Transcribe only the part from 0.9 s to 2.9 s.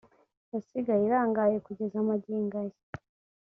irangaye kugeza magingo aya